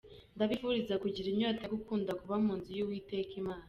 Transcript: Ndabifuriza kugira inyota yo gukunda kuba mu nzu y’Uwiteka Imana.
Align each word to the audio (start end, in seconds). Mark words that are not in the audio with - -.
Ndabifuriza 0.35 0.93
kugira 1.03 1.27
inyota 1.29 1.61
yo 1.65 1.71
gukunda 1.75 2.11
kuba 2.19 2.35
mu 2.43 2.53
nzu 2.57 2.71
y’Uwiteka 2.77 3.33
Imana. 3.41 3.59